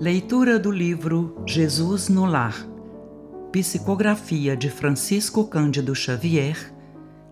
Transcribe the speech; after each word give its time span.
Leitura 0.00 0.58
do 0.58 0.72
livro 0.72 1.40
Jesus 1.46 2.08
no 2.08 2.24
Lar. 2.26 2.66
Psicografia 3.52 4.56
de 4.56 4.68
Francisco 4.68 5.46
Cândido 5.46 5.94
Xavier, 5.94 6.74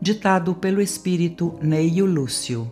ditado 0.00 0.54
pelo 0.54 0.80
espírito 0.80 1.58
Neio 1.60 2.06
Lúcio. 2.06 2.70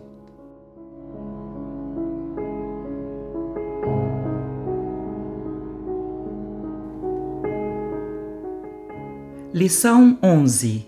Lição 9.53 10.17
11 10.23 10.87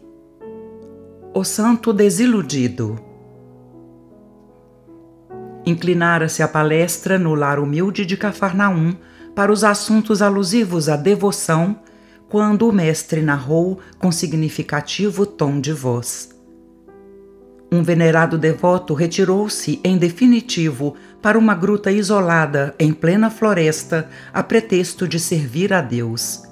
O 1.34 1.42
Santo 1.42 1.92
Desiludido 1.92 3.11
Inclinara-se 5.64 6.42
a 6.42 6.48
palestra 6.48 7.18
no 7.18 7.34
lar 7.34 7.60
humilde 7.60 8.04
de 8.04 8.16
Cafarnaum 8.16 8.94
para 9.34 9.52
os 9.52 9.62
assuntos 9.62 10.20
alusivos 10.20 10.88
à 10.88 10.96
devoção, 10.96 11.78
quando 12.28 12.68
o 12.68 12.72
mestre 12.72 13.22
narrou 13.22 13.78
com 13.98 14.10
significativo 14.10 15.24
tom 15.24 15.60
de 15.60 15.72
voz. 15.72 16.30
Um 17.70 17.82
venerado 17.82 18.36
devoto 18.36 18.92
retirou-se, 18.92 19.80
em 19.82 19.96
definitivo, 19.96 20.94
para 21.22 21.38
uma 21.38 21.54
gruta 21.54 21.90
isolada 21.90 22.74
em 22.78 22.92
plena 22.92 23.30
floresta, 23.30 24.10
a 24.32 24.42
pretexto 24.42 25.06
de 25.06 25.18
servir 25.18 25.72
a 25.72 25.80
Deus. 25.80 26.42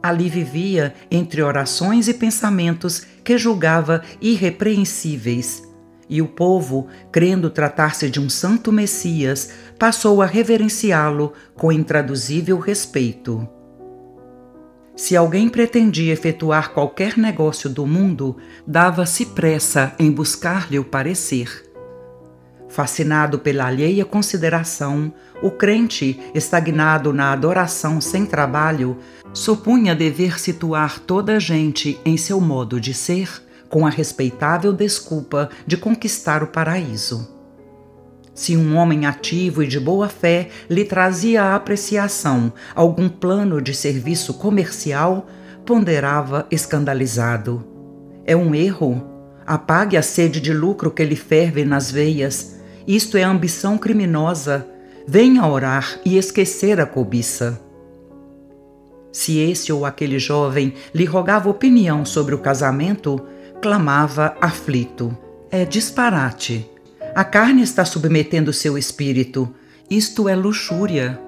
Ali 0.00 0.28
vivia, 0.28 0.94
entre 1.10 1.42
orações 1.42 2.06
e 2.06 2.14
pensamentos 2.14 3.04
que 3.24 3.38
julgava 3.38 4.02
irrepreensíveis 4.20 5.71
e 6.12 6.20
o 6.20 6.28
povo, 6.28 6.88
crendo 7.10 7.48
tratar-se 7.48 8.10
de 8.10 8.20
um 8.20 8.28
santo 8.28 8.70
Messias, 8.70 9.50
passou 9.78 10.20
a 10.20 10.26
reverenciá-lo 10.26 11.32
com 11.54 11.72
intraduzível 11.72 12.58
respeito. 12.58 13.48
Se 14.94 15.16
alguém 15.16 15.48
pretendia 15.48 16.12
efetuar 16.12 16.72
qualquer 16.74 17.16
negócio 17.16 17.70
do 17.70 17.86
mundo, 17.86 18.36
dava-se 18.66 19.24
pressa 19.24 19.94
em 19.98 20.12
buscar-lhe 20.12 20.78
o 20.78 20.84
parecer. 20.84 21.64
Fascinado 22.68 23.38
pela 23.38 23.64
alheia 23.64 24.04
consideração, 24.04 25.14
o 25.42 25.50
crente, 25.50 26.20
estagnado 26.34 27.10
na 27.10 27.32
adoração 27.32 28.02
sem 28.02 28.26
trabalho, 28.26 28.98
supunha 29.32 29.94
dever 29.94 30.38
situar 30.38 31.00
toda 31.00 31.36
a 31.36 31.38
gente 31.38 31.98
em 32.04 32.18
seu 32.18 32.38
modo 32.38 32.78
de 32.78 32.92
ser 32.92 33.30
com 33.72 33.86
a 33.86 33.88
respeitável 33.88 34.70
desculpa 34.70 35.48
de 35.66 35.78
conquistar 35.78 36.42
o 36.42 36.48
paraíso. 36.48 37.26
Se 38.34 38.54
um 38.54 38.76
homem 38.76 39.06
ativo 39.06 39.62
e 39.62 39.66
de 39.66 39.80
boa 39.80 40.10
fé 40.10 40.50
lhe 40.68 40.84
trazia 40.84 41.42
a 41.42 41.56
apreciação 41.56 42.52
algum 42.74 43.08
plano 43.08 43.62
de 43.62 43.72
serviço 43.72 44.34
comercial, 44.34 45.26
ponderava 45.64 46.46
escandalizado. 46.50 47.64
É 48.26 48.36
um 48.36 48.54
erro. 48.54 49.10
Apague 49.46 49.96
a 49.96 50.02
sede 50.02 50.38
de 50.38 50.52
lucro 50.52 50.90
que 50.90 51.02
lhe 51.02 51.16
ferve 51.16 51.64
nas 51.64 51.90
veias. 51.90 52.60
Isto 52.86 53.16
é 53.16 53.22
ambição 53.22 53.78
criminosa. 53.78 54.68
Venha 55.08 55.46
orar 55.46 55.98
e 56.04 56.18
esquecer 56.18 56.78
a 56.78 56.84
cobiça. 56.84 57.58
Se 59.10 59.38
esse 59.38 59.72
ou 59.72 59.86
aquele 59.86 60.18
jovem 60.18 60.74
lhe 60.94 61.06
rogava 61.06 61.48
opinião 61.48 62.04
sobre 62.04 62.34
o 62.34 62.38
casamento, 62.38 63.18
clamava 63.62 64.36
aflito: 64.40 65.16
É 65.48 65.64
disparate. 65.64 66.68
A 67.14 67.22
carne 67.22 67.62
está 67.62 67.84
submetendo 67.84 68.52
seu 68.52 68.76
espírito. 68.76 69.54
Isto 69.88 70.28
é 70.28 70.34
luxúria. 70.34 71.20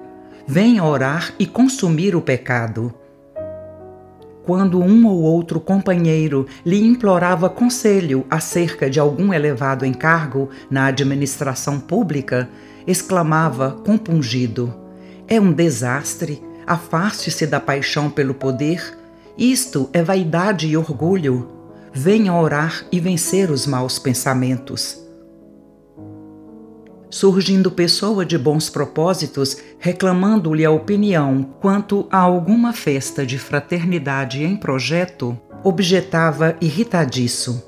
Venha 0.45 0.83
orar 0.83 1.33
e 1.39 1.47
consumir 1.47 2.13
o 2.13 2.21
pecado. 2.21 2.93
Quando 4.43 4.81
um 4.81 5.07
ou 5.07 5.21
outro 5.21 5.61
companheiro 5.61 6.45
lhe 6.65 6.85
implorava 6.85 7.49
conselho 7.49 8.25
acerca 8.29 8.89
de 8.89 8.99
algum 8.99 9.33
elevado 9.33 9.85
encargo 9.85 10.49
na 10.69 10.87
administração 10.87 11.79
pública, 11.79 12.49
exclamava 12.85 13.71
compungido: 13.85 14.75
É 15.25 15.39
um 15.39 15.53
desastre. 15.53 16.43
Afaste-se 16.67 17.47
da 17.47 17.61
paixão 17.61 18.09
pelo 18.09 18.33
poder. 18.33 18.97
Isto 19.37 19.89
é 19.93 20.01
vaidade 20.01 20.67
e 20.67 20.75
orgulho 20.75 21.54
venha 21.97 22.33
orar 22.33 22.85
e 22.91 22.99
vencer 22.99 23.49
os 23.49 23.65
maus 23.65 23.97
pensamentos. 23.97 25.01
Surgindo 27.09 27.71
pessoa 27.71 28.25
de 28.25 28.37
bons 28.37 28.69
propósitos, 28.69 29.57
reclamando-lhe 29.79 30.65
a 30.65 30.71
opinião 30.71 31.43
quanto 31.61 32.05
a 32.11 32.17
alguma 32.17 32.73
festa 32.73 33.25
de 33.25 33.39
fraternidade 33.39 34.43
em 34.43 34.57
projeto, 34.57 35.39
objetava 35.63 36.57
irritadiço. 36.59 37.63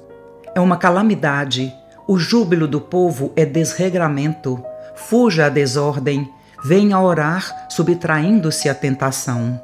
É 0.53 0.59
uma 0.59 0.75
calamidade. 0.75 1.73
O 2.05 2.19
júbilo 2.19 2.67
do 2.67 2.81
povo 2.81 3.31
é 3.33 3.45
desregramento. 3.45 4.61
Fuja 4.95 5.45
a 5.45 5.49
desordem. 5.49 6.29
Venha 6.65 6.99
orar, 6.99 7.67
subtraindo-se 7.69 8.67
à 8.67 8.75
tentação. 8.75 9.61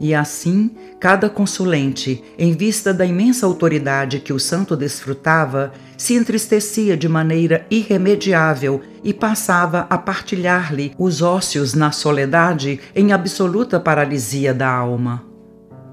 E 0.00 0.12
assim, 0.12 0.72
cada 0.98 1.30
consulente, 1.30 2.22
em 2.36 2.52
vista 2.52 2.92
da 2.92 3.06
imensa 3.06 3.46
autoridade 3.46 4.18
que 4.18 4.32
o 4.32 4.40
santo 4.40 4.76
desfrutava, 4.76 5.72
se 5.96 6.14
entristecia 6.14 6.96
de 6.96 7.08
maneira 7.08 7.64
irremediável 7.70 8.80
e 9.04 9.14
passava 9.14 9.86
a 9.88 9.96
partilhar-lhe 9.96 10.92
os 10.98 11.22
ócios 11.22 11.74
na 11.74 11.92
soledade 11.92 12.80
em 12.94 13.12
absoluta 13.12 13.78
paralisia 13.78 14.52
da 14.52 14.68
alma. 14.68 15.24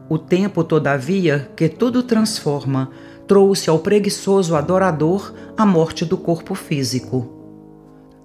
O 0.09 0.17
tempo, 0.17 0.63
todavia, 0.63 1.49
que 1.55 1.69
tudo 1.69 2.03
transforma, 2.03 2.89
trouxe 3.27 3.69
ao 3.69 3.79
preguiçoso 3.79 4.55
adorador 4.55 5.33
a 5.55 5.65
morte 5.65 6.03
do 6.03 6.17
corpo 6.17 6.55
físico. 6.55 7.37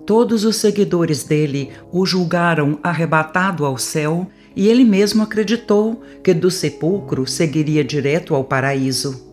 Todos 0.06 0.44
os 0.44 0.56
seguidores 0.56 1.24
dele 1.24 1.70
o 1.92 2.06
julgaram 2.06 2.78
arrebatado 2.82 3.64
ao 3.64 3.76
céu 3.76 4.26
e 4.56 4.68
ele 4.68 4.84
mesmo 4.84 5.22
acreditou 5.22 6.02
que 6.24 6.32
do 6.32 6.50
sepulcro 6.50 7.26
seguiria 7.26 7.84
direto 7.84 8.34
ao 8.34 8.42
paraíso. 8.42 9.26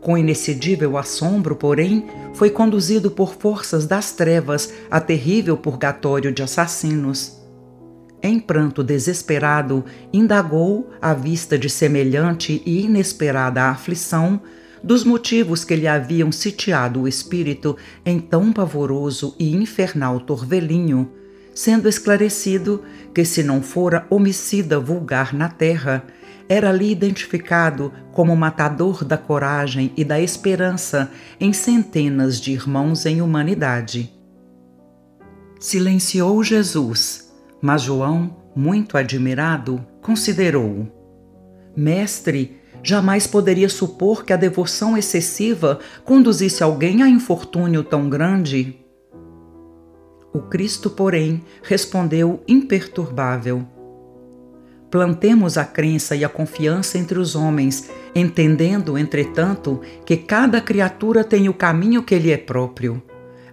Com 0.00 0.16
inexcedível 0.16 0.96
assombro, 0.98 1.56
porém, 1.56 2.06
foi 2.34 2.50
conduzido 2.50 3.10
por 3.10 3.34
forças 3.34 3.86
das 3.86 4.12
trevas 4.12 4.72
a 4.90 5.00
terrível 5.00 5.56
purgatório 5.56 6.30
de 6.30 6.42
assassinos. 6.42 7.38
Em 8.22 8.38
pranto 8.38 8.84
desesperado, 8.84 9.84
indagou, 10.12 10.90
à 11.00 11.14
vista 11.14 11.58
de 11.58 11.70
semelhante 11.70 12.62
e 12.66 12.84
inesperada 12.84 13.64
aflição, 13.64 14.40
dos 14.82 15.02
motivos 15.02 15.64
que 15.64 15.74
lhe 15.74 15.88
haviam 15.88 16.30
sitiado 16.30 17.02
o 17.02 17.08
espírito 17.08 17.76
em 18.04 18.20
tão 18.20 18.52
pavoroso 18.52 19.34
e 19.38 19.54
infernal 19.54 20.20
torvelinho, 20.20 21.10
sendo 21.58 21.88
esclarecido 21.88 22.84
que, 23.12 23.24
se 23.24 23.42
não 23.42 23.60
fora 23.60 24.06
homicida 24.08 24.78
vulgar 24.78 25.34
na 25.34 25.48
terra, 25.48 26.04
era 26.48 26.68
ali 26.68 26.92
identificado 26.92 27.92
como 28.12 28.36
matador 28.36 29.04
da 29.04 29.18
coragem 29.18 29.92
e 29.96 30.04
da 30.04 30.20
esperança 30.20 31.10
em 31.40 31.52
centenas 31.52 32.40
de 32.40 32.52
irmãos 32.52 33.04
em 33.06 33.20
humanidade. 33.20 34.08
Silenciou 35.58 36.44
Jesus, 36.44 37.28
mas 37.60 37.82
João, 37.82 38.36
muito 38.54 38.96
admirado, 38.96 39.84
considerou: 40.00 40.86
Mestre, 41.76 42.56
jamais 42.84 43.26
poderia 43.26 43.68
supor 43.68 44.24
que 44.24 44.32
a 44.32 44.36
devoção 44.36 44.96
excessiva 44.96 45.80
conduzisse 46.04 46.62
alguém 46.62 47.02
a 47.02 47.08
infortúnio 47.08 47.82
tão 47.82 48.08
grande. 48.08 48.78
O 50.32 50.40
Cristo, 50.40 50.90
porém, 50.90 51.42
respondeu 51.62 52.42
imperturbável: 52.46 53.66
Plantemos 54.90 55.58
a 55.58 55.64
crença 55.64 56.16
e 56.16 56.24
a 56.24 56.28
confiança 56.28 56.98
entre 56.98 57.18
os 57.18 57.34
homens, 57.34 57.90
entendendo, 58.14 58.96
entretanto, 58.96 59.80
que 60.04 60.16
cada 60.16 60.60
criatura 60.60 61.22
tem 61.22 61.48
o 61.48 61.54
caminho 61.54 62.02
que 62.02 62.18
lhe 62.18 62.30
é 62.30 62.36
próprio. 62.38 63.02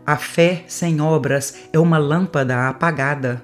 A 0.05 0.17
fé 0.17 0.63
sem 0.67 1.01
obras 1.01 1.55
é 1.73 1.79
uma 1.79 1.97
lâmpada 1.97 2.69
apagada. 2.69 3.43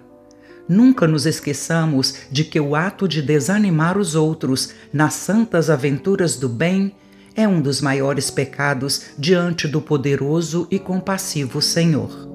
Nunca 0.70 1.08
nos 1.08 1.26
esqueçamos 1.26 2.16
de 2.32 2.44
que 2.46 2.60
o 2.60 2.76
ato 2.76 3.08
de 3.08 3.22
desanimar 3.22 3.98
os 3.98 4.16
outros 4.16 4.74
nas 4.94 5.16
santas 5.16 5.70
aventuras 5.70 6.38
do 6.38 6.48
bem 6.48 6.96
é 7.36 7.48
um 7.48 7.62
dos 7.62 7.82
maiores 7.82 8.30
pecados 8.30 9.08
diante 9.18 9.68
do 9.68 9.82
poderoso 9.82 10.68
e 10.70 10.78
compassivo 10.78 11.62
Senhor. 11.62 12.31